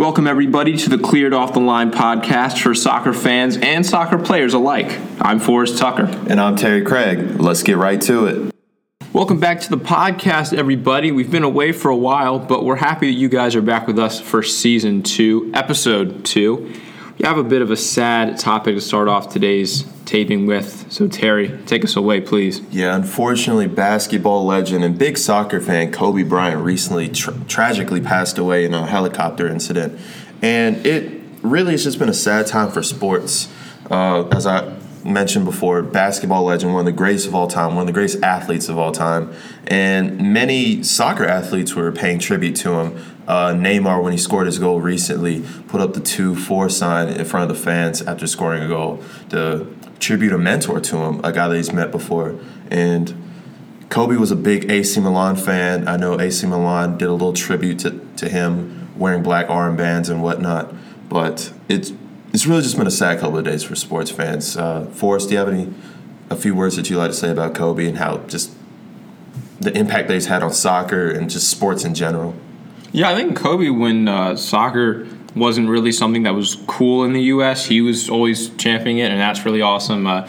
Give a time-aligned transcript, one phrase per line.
[0.00, 4.54] Welcome, everybody, to the Cleared Off the Line podcast for soccer fans and soccer players
[4.54, 4.98] alike.
[5.20, 6.06] I'm Forrest Tucker.
[6.26, 7.38] And I'm Terry Craig.
[7.38, 8.54] Let's get right to it.
[9.12, 11.12] Welcome back to the podcast, everybody.
[11.12, 13.98] We've been away for a while, but we're happy that you guys are back with
[13.98, 16.72] us for season two, episode two.
[17.20, 20.90] We have a bit of a sad topic to start off today's taping with.
[20.90, 22.62] So, Terry, take us away, please.
[22.70, 28.64] Yeah, unfortunately, basketball legend and big soccer fan Kobe Bryant recently tra- tragically passed away
[28.64, 30.00] in a helicopter incident.
[30.40, 33.52] And it really has just been a sad time for sports.
[33.90, 37.82] Uh, as I mentioned before, basketball legend, one of the greatest of all time, one
[37.82, 39.30] of the greatest athletes of all time.
[39.66, 43.16] And many soccer athletes were paying tribute to him.
[43.30, 47.24] Uh, Neymar, when he scored his goal recently, put up the 2 4 sign in
[47.24, 49.68] front of the fans after scoring a goal to
[50.00, 52.36] tribute a mentor to him, a guy that he's met before.
[52.72, 53.14] And
[53.88, 55.86] Kobe was a big AC Milan fan.
[55.86, 60.24] I know AC Milan did a little tribute to, to him wearing black armbands and
[60.24, 60.74] whatnot.
[61.08, 61.92] But it's
[62.32, 64.56] it's really just been a sad couple of days for sports fans.
[64.56, 65.72] Uh, Forrest, do you have any
[66.30, 68.50] a few words that you'd like to say about Kobe and how just
[69.60, 72.34] the impact that he's had on soccer and just sports in general?
[72.92, 77.22] Yeah, I think Kobe, when uh, soccer wasn't really something that was cool in the
[77.22, 80.08] U.S., he was always championing it, and that's really awesome.
[80.08, 80.28] Uh,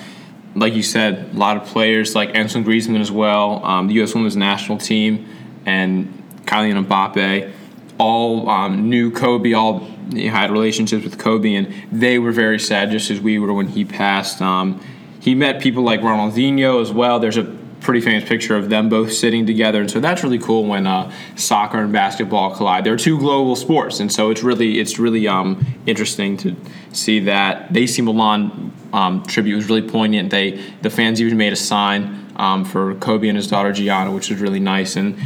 [0.54, 4.14] like you said, a lot of players like Antoine Griezmann as well, um, the U.S.
[4.14, 5.28] women's national team,
[5.66, 7.52] and Kylian Mbappe,
[7.98, 12.59] all um, knew Kobe, all you know, had relationships with Kobe, and they were very
[12.59, 14.39] sad, just as we were when he passed.
[14.39, 14.80] Um,
[15.20, 17.20] he met people like Ronaldinho as well.
[17.20, 20.66] There's a pretty famous picture of them both sitting together, and so that's really cool
[20.66, 22.84] when uh, soccer and basketball collide.
[22.84, 26.56] They're two global sports, and so it's really it's really um, interesting to
[26.94, 27.73] see that.
[27.73, 30.30] The AC Milan um, tribute was really poignant.
[30.30, 34.30] They the fans even made a sign um, for Kobe and his daughter Gianna, which
[34.30, 35.18] was really nice and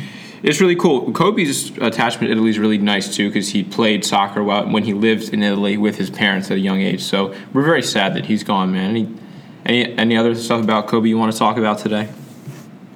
[0.45, 1.12] it's really cool.
[1.12, 5.34] Kobe's attachment to Italy is really nice too because he played soccer when he lived
[5.34, 7.02] in Italy with his parents at a young age.
[7.02, 8.92] So we're very sad that he's gone, man.
[8.92, 9.16] Any
[9.66, 12.09] any any other stuff about Kobe you want to talk about today?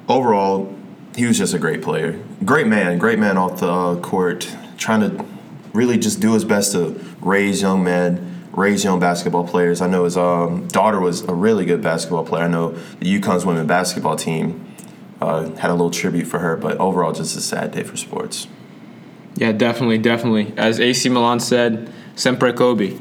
[0.09, 0.75] Overall,
[1.15, 5.01] he was just a great player, great man, great man off the uh, court, trying
[5.01, 5.25] to
[5.71, 9.81] really just do his best to raise young men, raise young basketball players.
[9.81, 12.45] I know his um, daughter was a really good basketball player.
[12.45, 14.73] I know the UConn's women basketball team
[15.21, 18.47] uh, had a little tribute for her, but overall, just a sad day for sports.
[19.35, 20.53] Yeah, definitely, definitely.
[20.57, 22.97] As AC Milan said, sempre Kobe.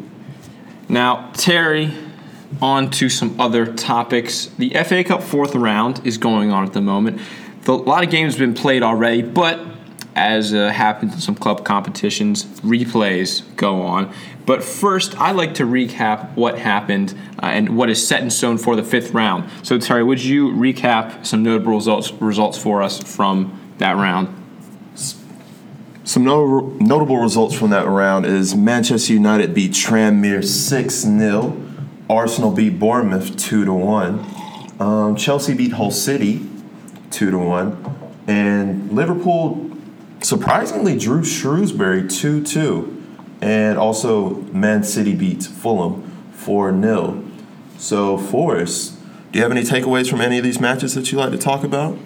[0.89, 1.93] Now, Terry,
[2.61, 4.47] on to some other topics.
[4.59, 7.21] The FA Cup fourth round is going on at the moment.
[7.67, 9.61] a lot of games have been played already, but
[10.19, 14.13] as uh, happens in some club competitions, replays go on.
[14.47, 18.59] But first, I'd like to recap what happened uh, and what is set in stone
[18.59, 19.49] for the fifth round.
[19.63, 24.35] So, Terry, would you recap some notable results results for us from that round?
[26.05, 31.68] Some notable, notable results from that round is Manchester United beat Tranmere 6 0.
[32.09, 34.81] Arsenal beat Bournemouth 2 to 1.
[34.81, 36.49] Um, Chelsea beat Hull City
[37.11, 38.13] 2 to 1.
[38.27, 39.71] And Liverpool
[40.21, 42.95] surprisingly drew Shrewsbury 2 2.
[43.41, 46.03] And also, Man City beats Fulham
[46.33, 47.25] 4 0.
[47.77, 48.99] So, Forrest,
[49.31, 51.63] do you have any takeaways from any of these matches that you like to talk
[51.63, 51.97] about?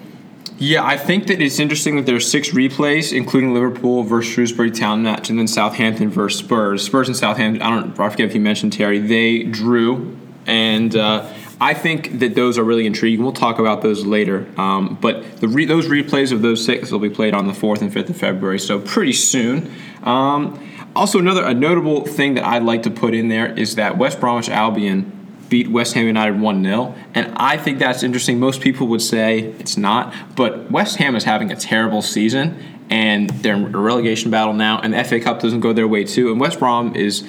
[0.63, 5.03] Yeah, I think that it's interesting that there's six replays, including Liverpool versus Shrewsbury Town
[5.03, 6.85] match, and then Southampton versus Spurs.
[6.85, 7.61] Spurs and Southampton.
[7.61, 7.99] I don't.
[7.99, 8.99] I forget if you mentioned Terry.
[8.99, 11.29] They drew, and uh,
[11.59, 13.21] I think that those are really intriguing.
[13.21, 14.47] We'll talk about those later.
[14.55, 17.81] Um, but the re- those replays of those six will be played on the 4th
[17.81, 19.69] and 5th of February, so pretty soon.
[20.03, 23.97] Um, also, another a notable thing that I'd like to put in there is that
[23.97, 25.22] West Bromwich Albion
[25.53, 26.95] beat West Ham United 1 0.
[27.13, 28.39] And I think that's interesting.
[28.39, 32.57] Most people would say it's not, but West Ham is having a terrible season
[32.89, 36.05] and they're in a relegation battle now, and the FA Cup doesn't go their way
[36.05, 36.31] too.
[36.31, 37.23] And West Brom is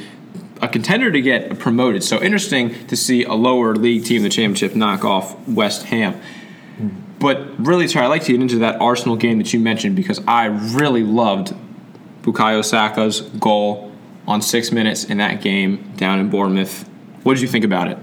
[0.62, 2.02] a contender to get promoted.
[2.02, 6.18] So interesting to see a lower league team in the championship knock off West Ham.
[7.18, 10.22] But really, sorry, I'd like to get into that Arsenal game that you mentioned because
[10.26, 11.54] I really loved
[12.22, 13.92] Bukayo Saka's goal
[14.26, 16.88] on six minutes in that game down in Bournemouth.
[17.22, 17.98] What did you think about it?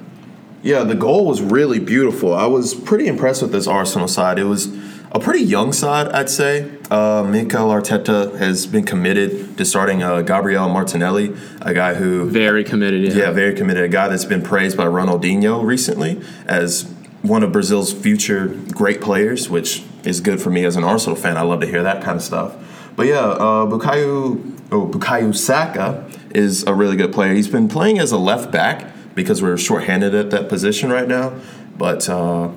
[0.64, 2.34] Yeah, the goal was really beautiful.
[2.34, 4.38] I was pretty impressed with this Arsenal side.
[4.38, 4.68] It was
[5.12, 6.72] a pretty young side, I'd say.
[6.90, 12.64] Uh, Mikel Arteta has been committed to starting uh, Gabriel Martinelli, a guy who very
[12.64, 13.04] committed.
[13.04, 13.16] Yeah.
[13.16, 13.84] yeah, very committed.
[13.84, 16.84] A guy that's been praised by Ronaldinho recently as
[17.24, 21.38] one of Brazil's future great players, which is good for me as an Arsenal fan.
[21.38, 22.56] I love to hear that kind of stuff.
[22.96, 27.34] But yeah, uh, Bukayo, oh, Bukayo Saka is a really good player.
[27.34, 31.34] He's been playing as a left back because we're shorthanded at that position right now.
[31.78, 32.52] But uh,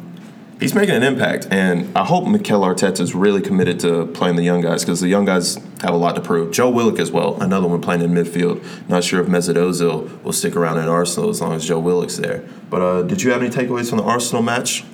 [0.61, 4.43] he's making an impact, and I hope Mikel Arteta is really committed to playing the
[4.43, 6.53] young guys because the young guys have a lot to prove.
[6.53, 8.62] Joe Willock as well, another one playing in midfield.
[8.89, 12.17] Not sure if Mesut Ozil will stick around in Arsenal as long as Joe Willock's
[12.17, 12.45] there.
[12.71, 14.85] But uh, did you have any takeaways from the Arsenal match?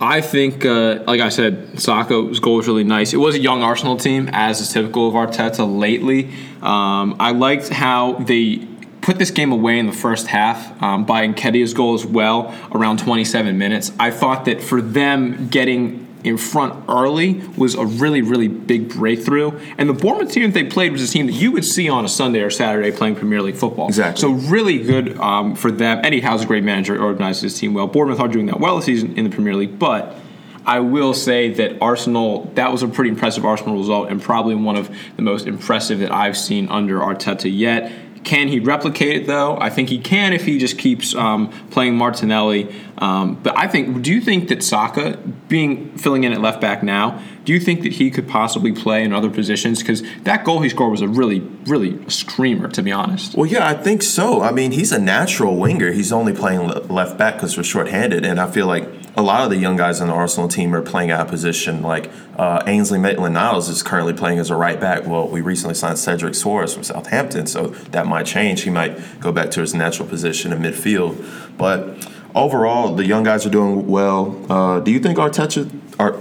[0.00, 3.12] I think, uh, like I said, Saka's goal was really nice.
[3.12, 6.30] It was a young Arsenal team, as is typical of Arteta lately.
[6.60, 8.66] Um, I liked how they
[9.02, 13.00] put this game away in the first half um, by Nketiah's goal as well, around
[13.00, 13.92] 27 minutes.
[13.98, 19.58] I thought that for them getting in front early was a really, really big breakthrough.
[19.76, 22.04] And the Bournemouth team that they played was a team that you would see on
[22.04, 23.88] a Sunday or Saturday playing Premier League football.
[23.88, 24.20] Exactly.
[24.20, 26.00] So really good um, for them.
[26.04, 27.88] Eddie Howe's a great manager, organizes his team well.
[27.88, 30.16] Bournemouth are doing that well this season in the Premier League, but
[30.64, 34.76] I will say that Arsenal, that was a pretty impressive Arsenal result and probably one
[34.76, 37.90] of the most impressive that I've seen under Arteta yet.
[38.24, 39.58] Can he replicate it though?
[39.58, 42.72] I think he can if he just keeps um, playing Martinelli.
[42.98, 46.84] Um, but I think, do you think that Saka, being filling in at left back
[46.84, 49.80] now, do you think that he could possibly play in other positions?
[49.80, 53.36] Because that goal he scored was a really, really screamer, to be honest.
[53.36, 54.40] Well, yeah, I think so.
[54.40, 55.90] I mean, he's a natural winger.
[55.90, 59.50] He's only playing left back because we're shorthanded, and I feel like a lot of
[59.50, 61.82] the young guys on the Arsenal team are playing out of position.
[61.82, 65.06] Like uh, Ainsley Maitland-Niles is currently playing as a right back.
[65.06, 68.62] Well, we recently signed Cedric Soares from Southampton, so that might change.
[68.62, 71.56] He might go back to his natural position in midfield.
[71.58, 74.50] But overall, the young guys are doing well.
[74.50, 75.70] Uh, do you think Arteta,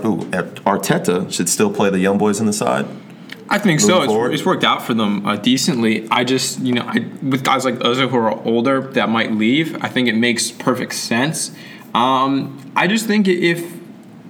[0.06, 0.26] ooh,
[0.66, 2.86] Arteta should still play the young boys in the side?
[3.52, 4.02] I think so.
[4.02, 6.08] It's, it's, worked out for them uh, decently.
[6.10, 9.76] I just, you know, I, with guys like Ozil who are older that might leave,
[9.84, 11.52] I think it makes perfect sense.
[11.94, 13.80] Um, I just think if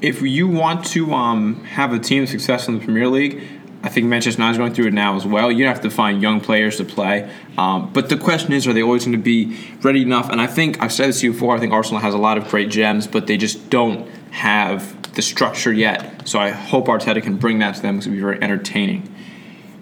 [0.02, 3.44] if you want to um, have a team success in the Premier League,
[3.84, 5.52] I think Manchester United is going through it now as well.
[5.52, 7.31] You have to find young players to play.
[7.58, 10.30] Um, but the question is, are they always going to be ready enough?
[10.30, 11.56] And I think I've said this to you before.
[11.56, 15.22] I think Arsenal has a lot of great gems, but they just don't have the
[15.22, 16.28] structure yet.
[16.28, 19.13] So I hope Arteta can bring that to them because it'll be very entertaining.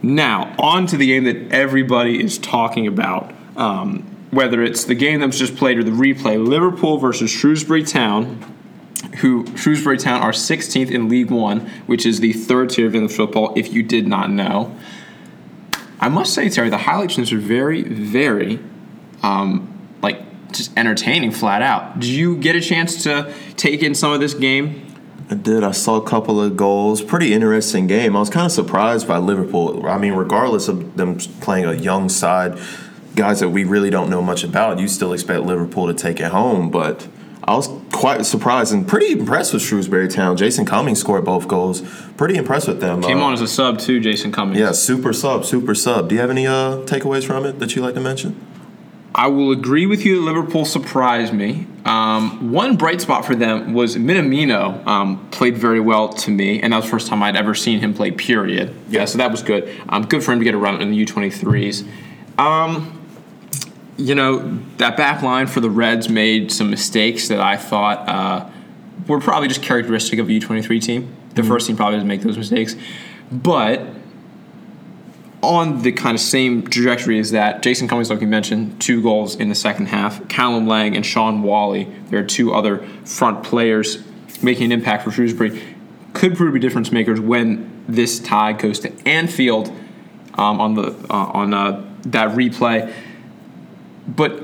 [0.02, 3.34] Now, on to the game that everybody is talking about.
[3.58, 7.84] Um, whether it's the game that was just played or the replay, Liverpool versus Shrewsbury
[7.84, 8.56] Town,
[9.18, 13.16] who Shrewsbury Town are 16th in League One, which is the third tier of English
[13.16, 13.54] football.
[13.56, 14.76] If you did not know,
[16.00, 18.60] I must say, Terry, the highlights are very, very,
[19.24, 22.00] um, like just entertaining, flat out.
[22.00, 24.86] Did you get a chance to take in some of this game?
[25.30, 25.64] I did.
[25.64, 27.04] I saw a couple of goals.
[27.04, 28.16] Pretty interesting game.
[28.16, 29.86] I was kind of surprised by Liverpool.
[29.86, 32.58] I mean, regardless of them playing a young side,
[33.20, 36.32] guys that we really don't know much about, you still expect Liverpool to take it
[36.32, 36.72] home.
[36.72, 37.08] But
[37.44, 40.38] I was quite surprised and pretty impressed with Shrewsbury Town.
[40.38, 41.82] Jason Cummings scored both goals.
[42.16, 43.02] Pretty impressed with them.
[43.02, 44.60] Came uh, on as a sub too, Jason Cummings.
[44.60, 46.10] Yeah, super sub, super sub.
[46.10, 48.40] Do you have any uh, takeaways from it that you like to mention?
[49.14, 51.68] I will agree with you that Liverpool surprised me.
[51.84, 56.72] Um, one bright spot for them was Minamino um, played very well to me, and
[56.72, 58.76] that was the first time I'd ever seen him play, period.
[58.90, 59.76] Yeah, so that was good.
[59.90, 61.88] Um, good for him to get a run in the U23s.
[62.38, 62.99] Um,
[64.00, 68.50] you know, that back line for the Reds made some mistakes that I thought uh,
[69.08, 71.16] were probably just characteristic of a U23 team.
[71.36, 71.52] The mm-hmm.
[71.52, 72.76] first team probably doesn't make those mistakes.
[73.30, 73.82] But
[75.42, 79.36] on the kind of same trajectory as that, Jason Cummings, like you mentioned, two goals
[79.36, 80.28] in the second half.
[80.30, 84.04] Callum Lang and Shaun Whalley, there are two other front players
[84.42, 85.62] making an impact for Shrewsbury,
[86.14, 89.70] could prove to be difference makers when this tie goes to Anfield
[90.36, 92.94] um, on the uh, on uh, that replay.
[94.16, 94.42] But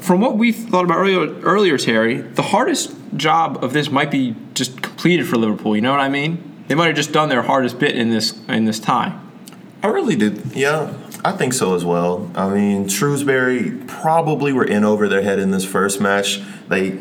[0.00, 4.36] from what we thought about earlier, earlier, Terry, the hardest job of this might be
[4.54, 5.74] just completed for Liverpool.
[5.74, 6.64] You know what I mean?
[6.68, 9.18] They might have just done their hardest bit in this in this tie.
[9.82, 10.54] I really did.
[10.54, 10.92] Yeah,
[11.24, 12.30] I think so as well.
[12.34, 16.40] I mean, Shrewsbury probably were in over their head in this first match.
[16.68, 16.98] They,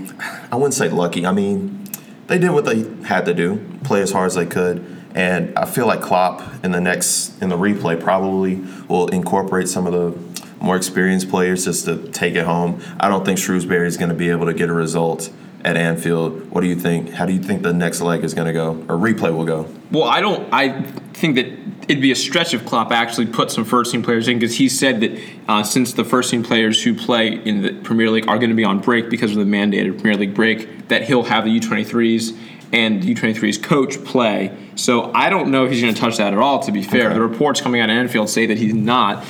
[0.51, 1.25] I wouldn't say lucky.
[1.25, 1.85] I mean,
[2.27, 4.85] they did what they had to do, play as hard as they could.
[5.15, 9.87] And I feel like Klopp in the next in the replay probably will incorporate some
[9.87, 10.26] of the
[10.59, 12.81] more experienced players just to take it home.
[12.99, 15.29] I don't think Shrewsbury is going to be able to get a result
[15.63, 16.49] at Anfield.
[16.51, 17.11] What do you think?
[17.11, 19.67] How do you think the next leg is going to go, or replay will go?
[19.91, 20.47] Well, I don't.
[20.51, 20.81] I
[21.13, 21.45] think that
[21.87, 24.69] it'd be a stretch if Klopp actually put some first team players in because he
[24.69, 28.37] said that uh, since the first team players who play in the Premier League are
[28.37, 31.45] going to be on break because of the mandated Premier League break, that he'll have
[31.45, 32.37] the U23s
[32.73, 34.55] and the U23s coach play.
[34.75, 36.59] So I don't know if he's going to touch that at all.
[36.63, 37.13] To be fair, okay.
[37.13, 39.25] the reports coming out of Anfield say that he's not.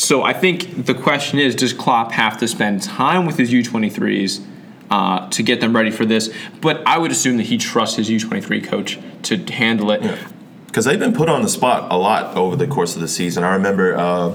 [0.00, 4.42] So I think the question is, does Klopp have to spend time with his U23s
[4.88, 6.32] uh, to get them ready for this?
[6.62, 10.00] But I would assume that he trusts his U23 coach to handle it.
[10.66, 10.92] Because yeah.
[10.92, 13.44] they've been put on the spot a lot over the course of the season.
[13.44, 14.30] I remember uh,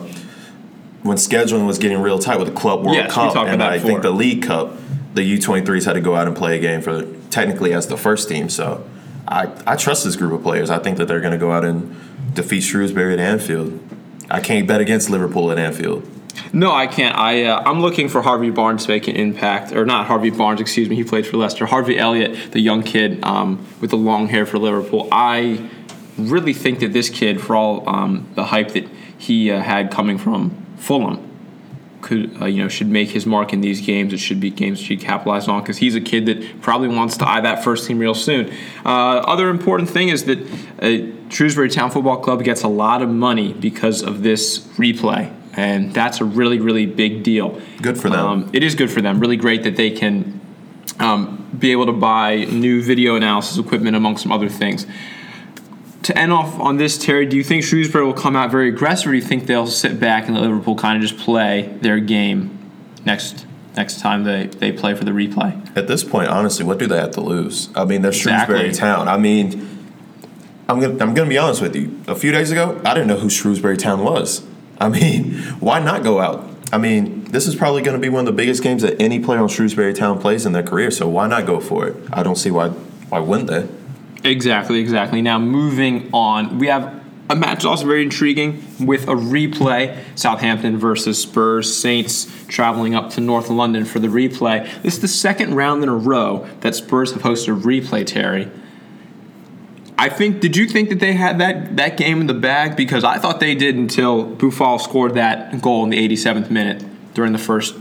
[1.01, 3.89] when scheduling was getting real tight with the Club World yes, Cup and I before.
[3.89, 4.77] think the League Cup,
[5.15, 8.29] the U23s had to go out and play a game for technically as the first
[8.29, 8.49] team.
[8.49, 8.87] So
[9.27, 10.69] I, I trust this group of players.
[10.69, 13.79] I think that they're going to go out and defeat Shrewsbury at Anfield.
[14.29, 16.09] I can't bet against Liverpool at Anfield.
[16.51, 17.17] No, I can't.
[17.17, 20.61] I uh, I'm looking for Harvey Barnes to make an impact, or not Harvey Barnes,
[20.61, 20.95] excuse me.
[20.95, 21.65] He played for Leicester.
[21.65, 25.07] Harvey Elliott, the young kid um, with the long hair for Liverpool.
[25.11, 25.69] I
[26.17, 30.17] really think that this kid, for all um, the hype that he uh, had coming
[30.17, 31.31] from Fulham,
[32.01, 34.13] could uh, you know should make his mark in these games.
[34.13, 37.17] It should be games that he capitalize on because he's a kid that probably wants
[37.17, 38.51] to eye that first team real soon.
[38.85, 40.39] Uh, other important thing is that
[40.81, 45.93] uh, Shrewsbury Town Football Club gets a lot of money because of this replay and
[45.93, 47.59] that's a really really big deal.
[47.81, 48.25] Good for them.
[48.25, 49.19] Um, it is good for them.
[49.19, 50.41] Really great that they can
[50.99, 54.85] um, be able to buy new video analysis equipment among some other things.
[56.03, 59.07] To end off on this, Terry, do you think Shrewsbury will come out very aggressive,
[59.07, 61.99] or do you think they'll sit back and let Liverpool kind of just play their
[61.99, 62.71] game
[63.05, 65.75] next next time they, they play for the replay?
[65.75, 67.69] At this point, honestly, what do they have to lose?
[67.75, 68.55] I mean, they're exactly.
[68.55, 69.07] Shrewsbury Town.
[69.07, 69.74] I mean,
[70.67, 71.99] I'm gonna I'm gonna be honest with you.
[72.07, 74.45] A few days ago, I didn't know who Shrewsbury Town was.
[74.79, 76.49] I mean, why not go out?
[76.73, 79.19] I mean, this is probably going to be one of the biggest games that any
[79.19, 80.89] player on Shrewsbury Town plays in their career.
[80.91, 81.95] So why not go for it?
[82.11, 83.67] I don't see why why wouldn't they?
[84.29, 85.21] Exactly, exactly.
[85.21, 90.77] Now moving on, we have a match that's also very intriguing with a replay: Southampton
[90.77, 91.75] versus Spurs.
[91.75, 94.65] Saints traveling up to North London for the replay.
[94.81, 98.05] This is the second round in a row that Spurs have hosted a replay.
[98.05, 98.49] Terry.
[99.97, 100.41] I think.
[100.41, 102.75] Did you think that they had that that game in the bag?
[102.75, 106.83] Because I thought they did until Boufal scored that goal in the 87th minute
[107.13, 107.75] during the first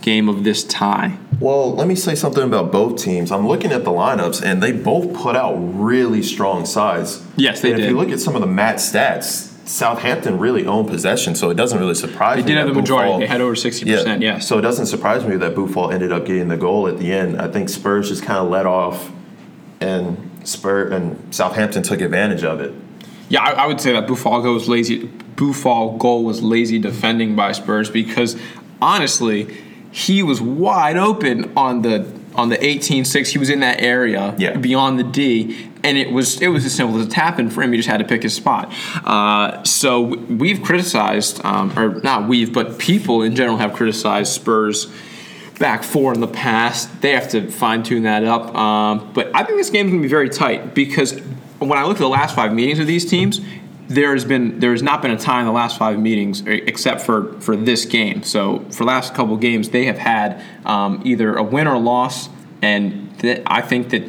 [0.00, 1.18] game of this tie.
[1.40, 3.30] Well, let me say something about both teams.
[3.30, 7.24] I'm looking at the lineups, and they both put out really strong sides.
[7.36, 7.84] Yes, they and did.
[7.84, 11.54] If you look at some of the mat stats, Southampton really owned possession, so it
[11.54, 12.42] doesn't really surprise they me.
[12.42, 13.18] They did have the majority.
[13.18, 14.16] they had over 60%, yeah.
[14.16, 14.38] yeah.
[14.38, 17.40] So it doesn't surprise me that Boufal ended up getting the goal at the end.
[17.40, 19.12] I think Spurs just kind of let off
[19.80, 22.72] and Spur and Southampton took advantage of it.
[23.28, 25.06] Yeah, I, I would say that Boufal goal was lazy.
[25.36, 28.36] Boufal goal was lazy defending by Spurs because
[28.80, 29.54] honestly,
[29.90, 33.28] he was wide open on the on the 18-6.
[33.28, 34.56] He was in that area yeah.
[34.56, 37.62] beyond the D, and it was it was as simple as a tap in for
[37.62, 37.72] him.
[37.72, 38.72] He just had to pick his spot.
[39.04, 44.90] Uh, so we've criticized, um, or not we've, but people in general have criticized Spurs
[45.58, 47.00] back four in the past.
[47.00, 48.54] They have to fine tune that up.
[48.54, 51.18] Um, but I think this game is going to be very tight because
[51.58, 53.40] when I look at the last five meetings of these teams,
[53.88, 57.00] there has been there has not been a time in the last five meetings except
[57.00, 58.22] for for this game.
[58.22, 61.78] So for the last couple games, they have had um, either a win or a
[61.78, 62.28] loss,
[62.62, 64.08] and th- I think that.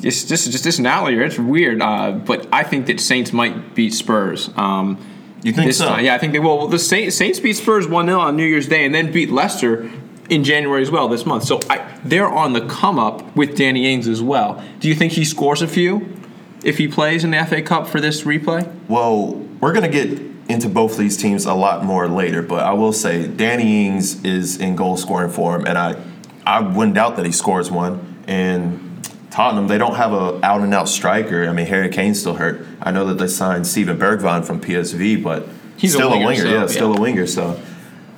[0.00, 1.16] This, this is just this analogy.
[1.16, 4.50] It's weird, uh, but I think that Saints might beat Spurs.
[4.56, 4.98] Um,
[5.44, 5.86] you think so?
[5.86, 6.04] Time.
[6.04, 6.66] Yeah, I think they will.
[6.66, 9.88] The Saints, Saints beat Spurs 1 0 on New Year's Day and then beat Leicester
[10.32, 11.44] in January as well this month.
[11.44, 14.64] So I, they're on the come up with Danny Ings as well.
[14.80, 16.16] Do you think he scores a few
[16.64, 18.74] if he plays in the FA Cup for this replay?
[18.88, 22.72] Well, we're going to get into both these teams a lot more later, but I
[22.72, 26.02] will say Danny Ings is in goal scoring form, and I,
[26.46, 28.24] I wouldn't doubt that he scores one.
[28.26, 31.46] And Tottenham, they don't have a out and out striker.
[31.46, 32.66] I mean, Harry Kane's still hurt.
[32.80, 35.46] I know that they signed Steven Bergwijn from PSV, but
[35.76, 36.24] he's still a winger.
[36.24, 37.26] A winger so, yeah, yeah, still a winger.
[37.26, 37.60] So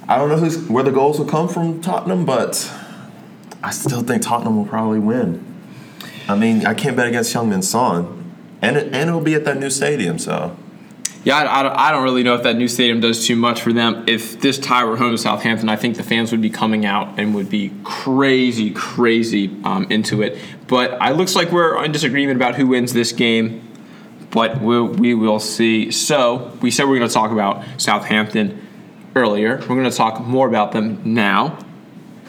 [0.07, 2.71] I don't know who's where the goals will come from Tottenham, but
[3.63, 5.43] I still think Tottenham will probably win.
[6.29, 9.59] I mean, I can't bet against Heung-min Son, and it, and it'll be at that
[9.59, 10.19] new stadium.
[10.19, 10.57] So,
[11.23, 14.05] yeah, I, I, don't, really know if that new stadium does too much for them.
[14.07, 17.19] If this tie were home to Southampton, I think the fans would be coming out
[17.19, 20.39] and would be crazy, crazy um, into it.
[20.67, 23.71] But it looks like we're in disagreement about who wins this game.
[24.31, 25.91] But we'll, we will see.
[25.93, 28.61] So we said we are going to talk about Southampton
[29.15, 29.59] earlier.
[29.59, 31.59] We're going to talk more about them now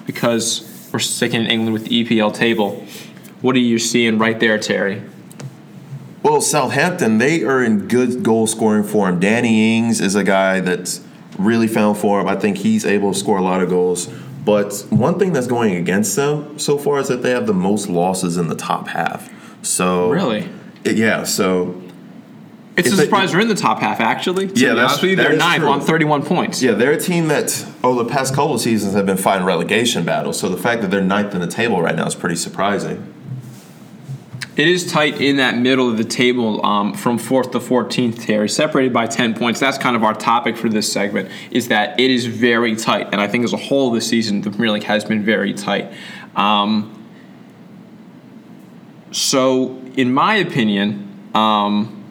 [0.05, 2.85] because we're sticking in England with the EPL table.
[3.41, 5.01] What are you seeing right there, Terry?
[6.23, 9.19] Well, Southampton, they are in good goal scoring form.
[9.19, 11.01] Danny Ings is a guy that's
[11.37, 12.27] really found form.
[12.27, 14.07] I think he's able to score a lot of goals.
[14.43, 17.89] But one thing that's going against them so far is that they have the most
[17.89, 19.29] losses in the top half.
[19.63, 20.47] So really,
[20.83, 21.23] yeah.
[21.23, 21.81] So
[22.77, 24.47] it's a surprise they're in the top half, actually.
[24.47, 26.61] Yeah, that's honest they're ninth on 31 points.
[26.61, 30.03] Yeah, they're a team that over the past couple of seasons have been fighting relegation
[30.03, 30.39] battles.
[30.39, 33.13] So the fact that they're ninth in the table right now is pretty surprising.
[34.57, 38.47] It is tight in that middle of the table um, from fourth to 14th, Terry,
[38.47, 39.59] separated by 10 points.
[39.59, 43.09] That's kind of our topic for this segment, is that it is very tight.
[43.11, 45.93] And I think as a whole this season, the Premier League has been very tight.
[46.37, 46.91] Um,
[49.11, 52.04] so, in my opinion, um,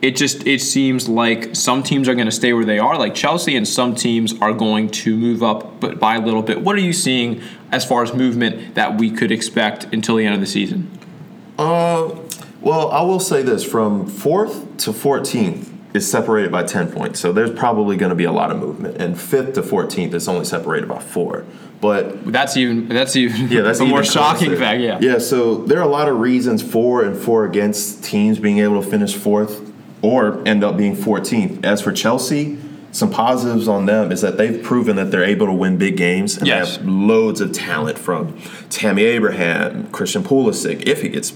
[0.00, 3.14] it just it seems like some teams are going to stay where they are, like
[3.14, 6.60] Chelsea, and some teams are going to move up, but by a little bit.
[6.60, 10.34] What are you seeing as far as movement that we could expect until the end
[10.34, 10.90] of the season?
[11.58, 12.14] Uh,
[12.60, 17.32] well, I will say this: from fourth to fourteenth is separated by ten points, so
[17.32, 19.00] there's probably going to be a lot of movement.
[19.02, 21.44] And fifth to fourteenth is only separated by four.
[21.80, 24.80] But that's even that's even yeah that's a more shocking fact.
[24.80, 25.18] Yeah, yeah.
[25.18, 28.88] So there are a lot of reasons for and for against teams being able to
[28.88, 29.67] finish fourth
[30.02, 31.64] or end up being 14th.
[31.64, 32.58] As for Chelsea,
[32.92, 36.36] some positives on them is that they've proven that they're able to win big games
[36.36, 36.76] and Yes.
[36.76, 38.38] they have loads of talent from
[38.70, 41.32] Tammy Abraham, Christian Pulisic, if he gets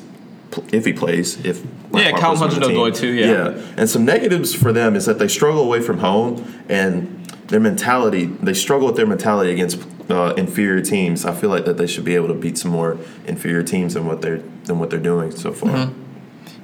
[0.71, 2.77] if he plays, if Yeah, Lampard Callum was on the team.
[2.77, 3.59] Hudson-Odoi too, yeah.
[3.79, 8.27] and some negatives for them is that they struggle away from home and their mentality.
[8.27, 9.79] They struggle with their mentality against
[10.11, 11.25] uh, inferior teams.
[11.25, 14.05] I feel like that they should be able to beat some more inferior teams than
[14.07, 15.71] what they're than what they're doing so far.
[15.71, 16.02] Mm-hmm.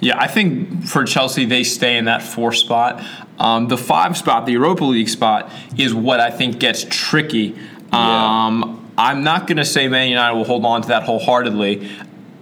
[0.01, 3.05] Yeah, I think for Chelsea, they stay in that four spot.
[3.39, 7.59] Um, the five spot, the Europa League spot, is what I think gets tricky.
[7.93, 11.89] Um, I'm not going to say Man United will hold on to that wholeheartedly.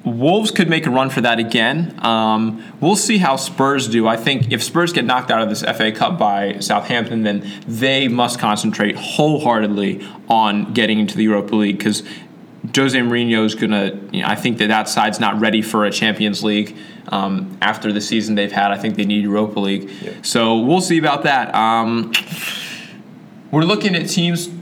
[0.05, 1.99] Wolves could make a run for that again.
[2.05, 4.07] Um, we'll see how Spurs do.
[4.07, 8.07] I think if Spurs get knocked out of this FA Cup by Southampton, then they
[8.07, 12.05] must concentrate wholeheartedly on getting into the Europa League because
[12.75, 13.93] Jose Mourinho is gonna.
[14.13, 16.77] You know, I think that that side's not ready for a Champions League
[17.09, 18.71] um, after the season they've had.
[18.71, 19.91] I think they need Europa League.
[20.23, 21.55] So we'll see about that.
[21.55, 22.13] Um,
[23.51, 24.55] we're looking at teams, you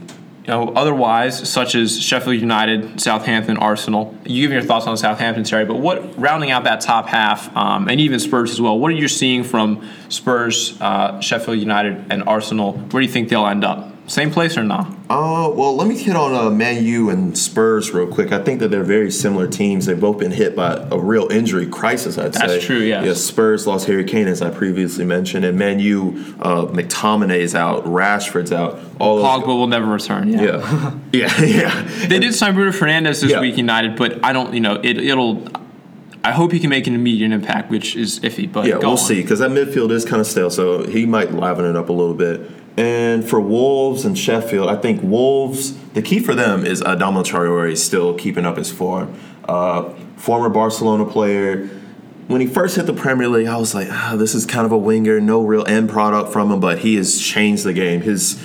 [0.47, 4.15] know, otherwise such as Sheffield United, Southampton, Arsenal.
[4.25, 5.65] You give me your thoughts on Southampton, Terry.
[5.65, 8.77] But what rounding out that top half, um, and even Spurs as well.
[8.77, 12.73] What are you seeing from Spurs, uh, Sheffield United, and Arsenal?
[12.73, 13.94] Where do you think they'll end up?
[14.07, 14.87] Same place or not?
[15.09, 18.31] Uh, well, let me hit on uh, Man U and Spurs real quick.
[18.31, 19.87] I think that they're very similar teams.
[19.87, 22.47] They've both been hit by a real injury crisis, I'd That's say.
[22.47, 23.03] That's true, yes.
[23.03, 27.83] Yeah, Spurs lost Harry Kane, as I previously mentioned, and Man U, uh, McTominay's out,
[27.85, 28.79] Rashford's out.
[28.99, 30.29] All Pogba will never return.
[30.31, 30.95] Yeah.
[31.11, 31.81] yeah, yeah.
[32.07, 33.41] They did sign Bruno Fernandes this Yeah.
[33.41, 35.43] week, United, but I don't, you know, it, it'll.
[36.23, 38.51] I hope he can make an immediate impact, which is iffy.
[38.51, 38.97] But Yeah, we'll on.
[38.97, 41.93] see because that midfield is kind of stale, so he might liven it up a
[41.93, 42.41] little bit.
[42.77, 45.73] And for Wolves and Sheffield, I think Wolves.
[45.93, 49.17] The key for them is Adama Traore still keeping up his form.
[49.47, 51.67] Uh, former Barcelona player.
[52.27, 54.71] When he first hit the Premier League, I was like, ah, this is kind of
[54.71, 58.01] a winger, no real end product from him, but he has changed the game.
[58.01, 58.43] His,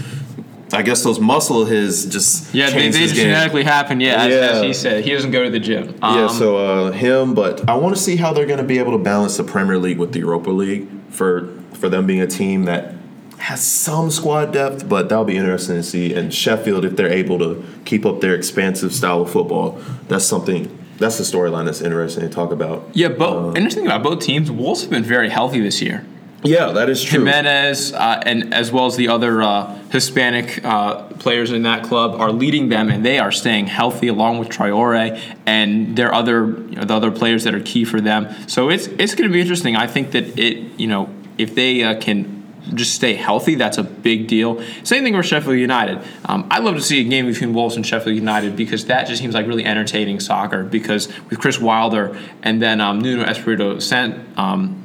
[0.72, 3.98] I guess those muscle his just Yeah, they, they genetically happen.
[4.00, 4.62] Yeah, as, as Yeah.
[4.66, 5.96] he said, he doesn't go to the gym.
[6.02, 8.78] Um, Yeah, so uh, him, but I want to see how they're going to be
[8.78, 12.26] able to balance the Premier League with the Europa League for for them being a
[12.26, 12.92] team that
[13.40, 16.14] has some squad depth, but that'll be interesting to see.
[16.14, 20.76] And Sheffield, if they're able to keep up their expansive style of football, that's something.
[20.98, 22.90] That's the storyline that's interesting to talk about.
[22.92, 23.56] yeah, both.
[23.56, 24.50] interesting about both teams.
[24.50, 26.04] Wolves have been very healthy this year.
[26.42, 27.20] Yeah, that is true.
[27.20, 32.18] Jimenez uh, and as well as the other uh, Hispanic uh, players in that club
[32.18, 36.76] are leading them, and they are staying healthy along with Traore and their other you
[36.76, 38.28] know, the other players that are key for them.
[38.48, 39.76] So it's it's going to be interesting.
[39.76, 42.39] I think that it you know if they uh, can
[42.74, 44.62] just stay healthy, that's a big deal.
[44.84, 46.02] Same thing with Sheffield United.
[46.24, 49.20] Um, I'd love to see a game between Wolves and Sheffield United because that just
[49.20, 50.64] seems like really entertaining soccer.
[50.64, 54.80] Because with Chris Wilder and then um, Nuno Espirito San, um,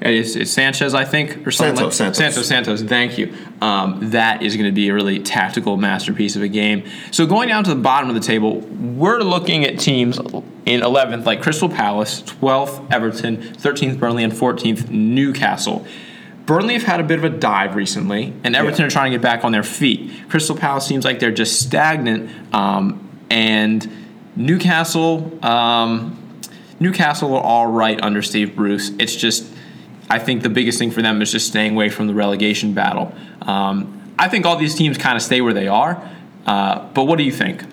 [0.00, 2.46] it's, it's Sanchez, I think, or something Santos, like Santos.
[2.46, 2.48] Santos.
[2.48, 3.34] Santos, thank you.
[3.60, 6.84] Um, that is going to be a really tactical masterpiece of a game.
[7.10, 11.26] So going down to the bottom of the table, we're looking at teams in 11th
[11.26, 15.86] like Crystal Palace, 12th Everton, 13th Burnley, and 14th Newcastle.
[16.46, 18.86] Burnley have had a bit of a dive recently, and Everton Yeah.
[18.86, 20.10] are trying to get back on their feet.
[20.28, 23.00] Crystal Palace seems like they're just stagnant, um,
[23.30, 23.86] and
[24.36, 26.16] Newcastle, um,
[26.80, 28.90] Newcastle are all right under Steve Bruce.
[28.98, 29.44] It's just,
[30.08, 33.12] I think the biggest thing for them is just staying away from the relegation battle.
[33.42, 36.00] Um, I think all these teams kind of stay where they are,
[36.46, 37.64] uh, but what do you think?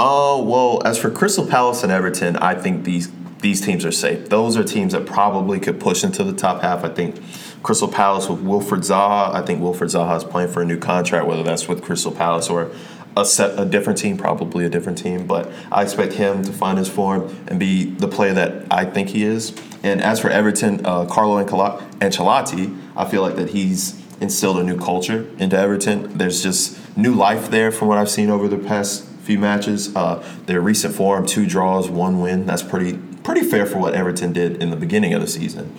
[0.00, 3.08] Oh well, as for Crystal Palace and Everton, I think these
[3.44, 4.30] these teams are safe.
[4.30, 6.82] Those are teams that probably could push into the top half.
[6.82, 7.20] I think
[7.62, 9.34] Crystal Palace with Wilfred Zaha.
[9.34, 12.48] I think Wilfred Zaha is playing for a new contract, whether that's with Crystal Palace
[12.48, 12.70] or
[13.14, 15.26] a set a different team, probably a different team.
[15.26, 19.10] But I expect him to find his form and be the player that I think
[19.10, 19.54] he is.
[19.82, 24.78] And as for Everton, uh, Carlo Ancelotti, I feel like that he's instilled a new
[24.78, 26.16] culture into Everton.
[26.16, 29.94] There's just new life there from what I've seen over the past few matches.
[29.94, 32.46] Uh, their recent form, two draws, one win.
[32.46, 35.74] That's pretty pretty fair for what Everton did in the beginning of the season.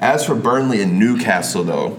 [0.00, 1.98] As for Burnley and Newcastle, though,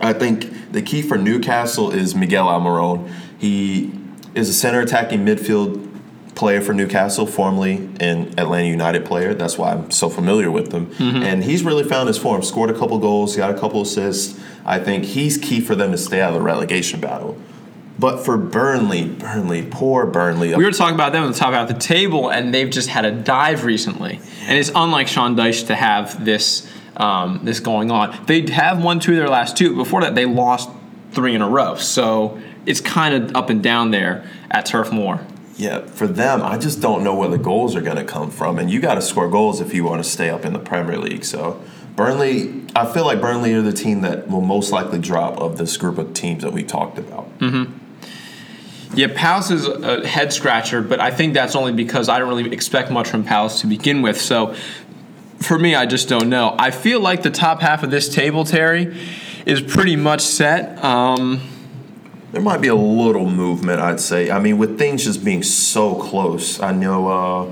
[0.00, 3.10] I think the key for Newcastle is Miguel Almiron.
[3.38, 3.92] He
[4.34, 5.86] is a center attacking midfield
[6.34, 9.34] player for Newcastle, formerly an Atlanta United player.
[9.34, 10.86] That's why I'm so familiar with them.
[10.94, 11.22] Mm-hmm.
[11.22, 12.42] And he's really found his form.
[12.42, 14.38] Scored a couple goals, got a couple assists.
[14.64, 17.36] I think he's key for them to stay out of the relegation battle.
[17.98, 20.54] But for Burnley, Burnley, poor Burnley.
[20.54, 22.88] We were talking about them on the top half of the table, and they've just
[22.88, 24.20] had a dive recently.
[24.42, 28.18] And it's unlike Sean Dyche to have this um, this going on.
[28.26, 29.74] They have won two of their last two.
[29.74, 30.68] Before that, they lost
[31.12, 31.76] three in a row.
[31.76, 35.24] So it's kind of up and down there at Turf Moor.
[35.56, 38.58] Yeah, for them, I just don't know where the goals are going to come from.
[38.58, 40.96] And you got to score goals if you want to stay up in the Premier
[40.98, 41.24] League.
[41.24, 41.60] So,
[41.96, 45.76] Burnley, I feel like Burnley are the team that will most likely drop of this
[45.76, 47.28] group of teams that we talked about.
[48.94, 52.50] Yeah, Palace is a head scratcher, but I think that's only because I don't really
[52.52, 54.20] expect much from Palace to begin with.
[54.20, 54.54] So
[55.40, 56.54] for me, I just don't know.
[56.58, 58.96] I feel like the top half of this table, Terry,
[59.46, 60.82] is pretty much set.
[60.82, 61.40] Um,
[62.32, 64.30] There might be a little movement, I'd say.
[64.30, 67.08] I mean, with things just being so close, I know.
[67.08, 67.46] Uh,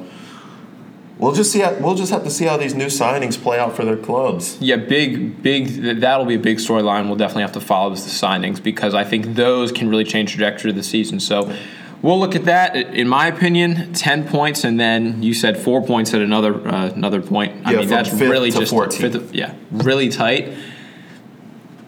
[1.18, 1.61] we'll just see.
[1.61, 4.57] How, we'll just have to see how these new signings play out for their clubs.
[4.61, 6.00] yeah, big, big.
[6.00, 7.07] That'll be a big storyline.
[7.07, 10.33] We'll definitely have to follow is the signings because I think those can really change
[10.33, 11.20] the trajectory of the season.
[11.20, 11.55] So.
[12.02, 12.76] We'll look at that.
[12.76, 17.22] In my opinion, ten points, and then you said four points at another uh, another
[17.22, 17.66] point.
[17.66, 18.92] I Yeah, mean, that's really just 14th.
[19.12, 20.52] fifth- yeah, really tight.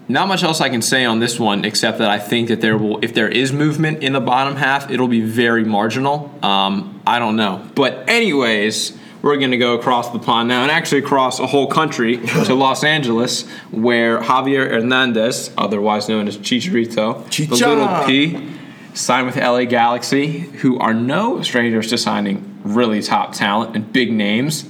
[0.09, 2.79] Not much else I can say on this one except that I think that there
[2.79, 6.35] will, if there is movement in the bottom half, it'll be very marginal.
[6.43, 8.97] Um, I don't know, but anyways,
[9.29, 12.55] we're going to go across the pond now and actually across a whole country to
[12.55, 18.55] Los Angeles, where Javier Hernandez, otherwise known as Chicharito, the little P,
[18.95, 24.11] signed with LA Galaxy, who are no strangers to signing really top talent and big
[24.11, 24.69] names.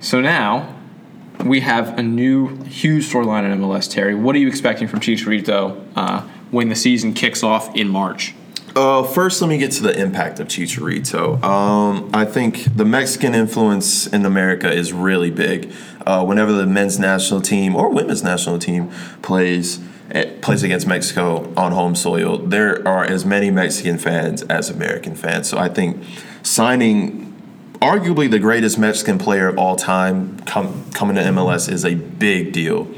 [0.00, 0.76] So now
[1.42, 3.90] we have a new huge storyline in MLS.
[3.90, 8.34] Terry, what are you expecting from Chicharito uh, when the season kicks off in March?
[8.74, 11.42] Uh, first, let me get to the impact of Chicharito.
[11.42, 15.72] Um, I think the Mexican influence in America is really big.
[16.06, 19.78] Uh, whenever the men's national team or women's national team plays
[20.10, 25.14] eh, plays against Mexico on home soil, there are as many Mexican fans as American
[25.14, 25.48] fans.
[25.48, 26.02] So I think
[26.42, 27.28] signing
[27.82, 32.52] arguably the greatest Mexican player of all time come, coming to MLS is a big
[32.52, 32.88] deal.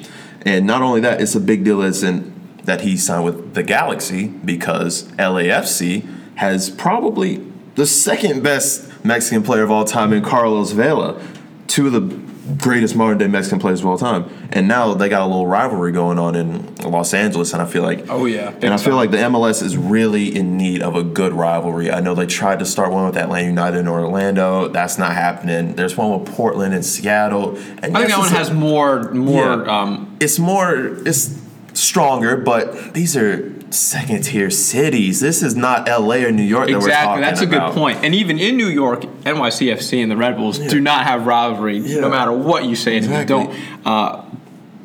[0.43, 2.34] And not only that, it's a big deal as in
[2.65, 7.37] that he signed with the Galaxy because LAFC has probably
[7.75, 11.21] the second best Mexican player of all time in Carlos Vela,
[11.67, 12.25] two of the
[12.59, 14.29] greatest modern day Mexican players of all time.
[14.53, 17.83] And now they got a little rivalry going on in Los Angeles, and I feel
[17.83, 18.55] like Oh, yeah.
[18.63, 21.91] And I feel like the MLS is really in need of a good rivalry.
[21.91, 24.69] I know they tried to start one with Atlanta United and Orlando.
[24.69, 25.75] That's not happening.
[25.75, 27.57] There's one with Portland and Seattle.
[27.83, 29.65] And I think that one has more more.
[29.65, 29.81] Yeah.
[29.81, 30.75] Um, it's more
[31.07, 31.44] it's
[31.75, 35.21] stronger, but these are second tier cities.
[35.21, 38.05] This is not LA or New York that we're exactly, that's a good point.
[38.05, 42.01] And even in New York, NYCFC and the Red Bulls do not have rivalry, Yeah.
[42.01, 42.97] no matter what you say.
[42.97, 43.27] Exactly.
[43.27, 43.87] Don't.
[43.87, 44.25] Uh,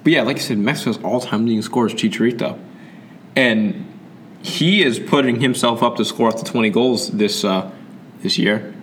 [0.04, 2.58] but yeah, like I said, Mexico's all-time leading scorer is Chicharito,
[3.36, 3.86] and
[4.42, 7.70] he is putting himself up to score up to 20 goals this uh,
[8.22, 8.74] this year.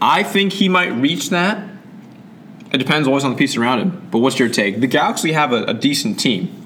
[0.00, 1.68] I think he might reach that.
[2.72, 4.08] It depends always on the piece around him.
[4.10, 4.80] But what's your take?
[4.80, 6.61] The Galaxy have a, a decent team.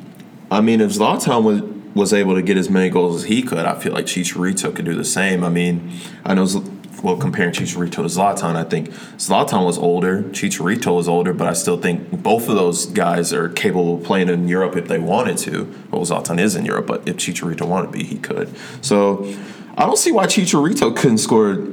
[0.51, 1.63] I mean, if Zlatan was
[1.97, 4.85] was able to get as many goals as he could, I feel like Chicharito could
[4.85, 5.43] do the same.
[5.43, 5.93] I mean,
[6.25, 6.47] I know.
[7.03, 11.53] Well, comparing Chicharito to Zlatan, I think Zlatan was older, Chicharito was older, but I
[11.53, 15.37] still think both of those guys are capable of playing in Europe if they wanted
[15.39, 15.73] to.
[15.91, 18.53] Well, Zlatan is in Europe, but if Chicharito wanted to be, he could.
[18.81, 19.31] So
[19.77, 21.67] I don't see why Chicharito couldn't score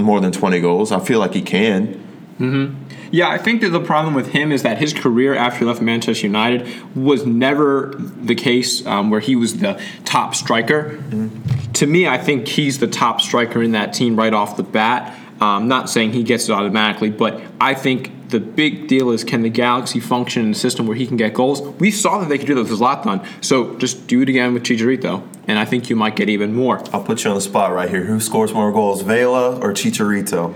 [0.00, 0.92] more than 20 goals.
[0.92, 1.94] I feel like he can.
[2.38, 2.91] Mm-hmm.
[3.12, 5.82] Yeah, I think that the problem with him is that his career after he left
[5.82, 10.98] Manchester United was never the case um, where he was the top striker.
[11.74, 15.18] To me, I think he's the top striker in that team right off the bat.
[15.42, 19.42] Um, not saying he gets it automatically, but I think the big deal is can
[19.42, 21.60] the Galaxy function in a system where he can get goals?
[21.60, 24.62] We saw that they could do that with Zlatan, so just do it again with
[24.62, 26.82] Chicharito, and I think you might get even more.
[26.94, 28.04] I'll put you on the spot right here.
[28.04, 30.54] Who scores more goals, Vela or Chicharito?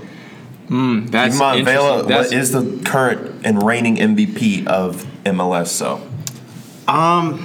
[0.69, 2.03] That's Keep Vela.
[2.05, 5.69] That's- is the current and reigning MVP of MLS.
[5.69, 6.01] So
[6.89, 7.39] um,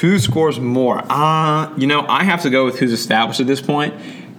[0.00, 1.02] Who scores more?
[1.08, 3.94] Uh, you know, I have to go with who's established at this point,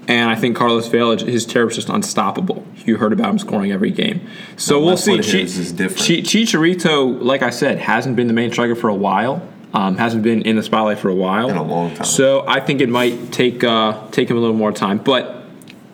[0.07, 2.65] and I think Carlos Vela, his terror is just unstoppable.
[2.85, 4.21] You heard about him scoring every game,
[4.57, 5.11] so No, we'll see.
[5.11, 6.01] what it Chi- is, is different.
[6.25, 9.41] Chicharito, like I said, hasn't been the main striker for a while.
[9.73, 11.49] Um, hasn't been in the spotlight for a while.
[11.49, 12.05] In a long time.
[12.05, 15.42] So I think it might take uh, take him a little more time, but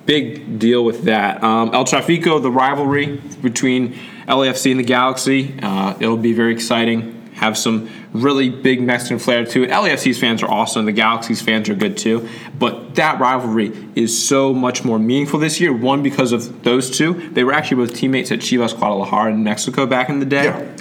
[0.10, 1.44] big deal with that.
[1.44, 3.94] Um, El Trafico, the rivalry between
[4.28, 7.16] LAFC and the Galaxy, uh, it'll be very exciting.
[7.36, 9.70] have some really big Mexican flair to it.
[9.70, 10.86] LAFC's fans are awesome.
[10.86, 12.28] The Galaxy's fans are good too.
[12.58, 15.72] But that rivalry is so much more meaningful this year.
[15.72, 17.30] One, because of those two.
[17.30, 20.46] They were actually both teammates at Chivas Guadalajara in Mexico back in the day.
[20.46, 20.76] Yeah.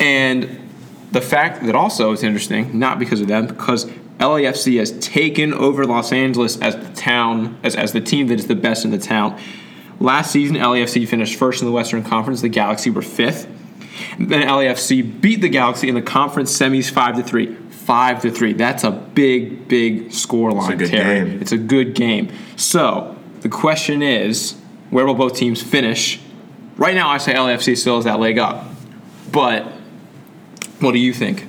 [0.00, 0.70] And
[1.12, 3.84] the fact that also it's interesting, not because of them, because
[4.22, 8.46] LAFC has taken over Los Angeles as the town, as, as the team that is
[8.46, 9.38] the best in the town.
[9.98, 12.40] Last season, LAFC finished first in the Western Conference.
[12.40, 13.46] The Galaxy were fifth.
[14.18, 17.54] Then LAFC beat the Galaxy in the conference semis five to three.
[17.70, 18.52] Five to three.
[18.52, 21.30] That's a big, big score line, good Terry.
[21.30, 21.40] game.
[21.40, 22.32] It's a good game.
[22.56, 24.56] So the question is,
[24.90, 26.20] where will both teams finish?
[26.76, 28.66] Right now, I say LAFC still has that leg up,
[29.30, 29.64] but
[30.80, 31.48] what do you think?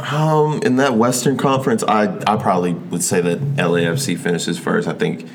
[0.00, 4.86] Um, in that Western Conference, I I probably would say that LAFC finishes first.
[4.86, 5.28] I think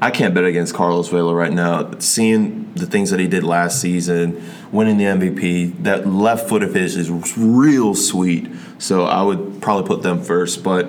[0.00, 1.90] I can't bet against Carlos Vela right now.
[1.98, 6.74] Seeing the things that he did last season, winning the MVP, that left foot of
[6.74, 8.50] his is real sweet.
[8.78, 10.88] So I would probably put them first, but.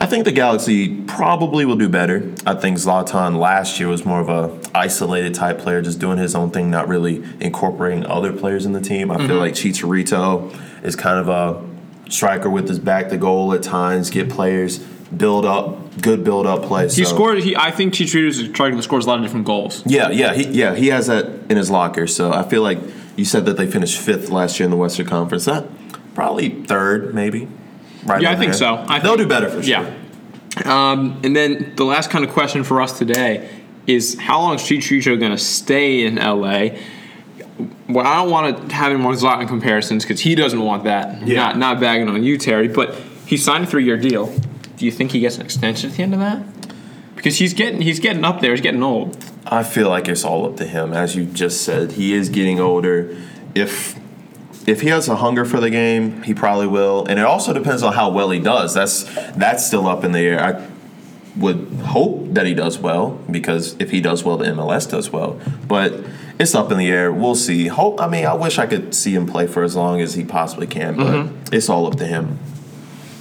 [0.00, 2.32] I think the Galaxy probably will do better.
[2.46, 6.36] I think Zlatan last year was more of a isolated type player, just doing his
[6.36, 9.10] own thing, not really incorporating other players in the team.
[9.10, 11.68] I feel like Chicharito is kind of a
[12.08, 14.78] striker with his back to goal at times, get players
[15.16, 16.84] build up, good build up play.
[16.84, 17.38] He so- scored.
[17.42, 19.82] He, I think Chicharito is a striker that scores a lot of different goals.
[19.86, 22.06] Yeah, yeah, he, yeah, he has that in his locker.
[22.06, 22.78] So I feel like
[23.16, 25.46] you said that they finished fifth last year in the Western Conference.
[25.46, 25.66] That
[26.14, 27.48] probably third, maybe.
[28.04, 28.20] Right.
[28.22, 28.58] Yeah, I think there.
[28.58, 28.84] so.
[28.86, 29.70] I They'll think- do better for sure.
[29.82, 29.94] Yeah.
[30.64, 33.48] Um, and then the last kind of question for us today
[33.86, 36.70] is how long is Chicharito going to stay in LA?
[37.88, 41.26] Well, I don't want to have any more Zlatan comparisons because he doesn't want that.
[41.26, 41.36] Yeah.
[41.36, 42.94] Not not bagging on you, Terry, but
[43.26, 44.26] he signed a three year deal.
[44.76, 46.42] Do you think he gets an extension at the end of that?
[47.16, 48.52] Because he's getting he's getting up there.
[48.52, 49.16] He's getting old.
[49.46, 50.92] I feel like it's all up to him.
[50.92, 53.16] As you just said, he is getting older.
[53.54, 53.98] If
[54.68, 57.06] if he has a hunger for the game, he probably will.
[57.06, 58.74] And it also depends on how well he does.
[58.74, 60.40] That's that's still up in the air.
[60.40, 60.68] I
[61.36, 65.40] would hope that he does well because if he does well, the MLS does well.
[65.66, 66.04] But
[66.38, 67.12] it's up in the air.
[67.12, 67.66] We'll see.
[67.66, 68.00] Hope.
[68.00, 70.66] I mean, I wish I could see him play for as long as he possibly
[70.66, 72.38] can, but it's all up to him.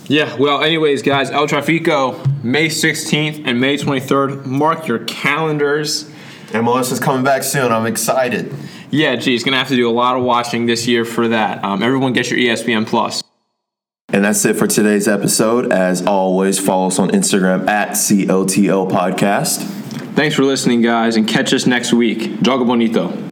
[0.09, 4.45] Yeah, well, anyways, guys, El Trafico, May 16th and May 23rd.
[4.45, 6.09] Mark your calendars.
[6.51, 7.73] MLS is coming back soon.
[7.73, 8.53] I'm excited.
[8.89, 11.61] Yeah, geez, gonna have to do a lot of watching this year for that.
[11.63, 13.21] Um, everyone, get your ESPN Plus.
[14.09, 15.73] And that's it for today's episode.
[15.73, 19.76] As always, follow us on Instagram at COTL Podcast.
[20.17, 22.21] Thanks for listening, guys, and catch us next week.
[22.41, 23.29] Joga bonito.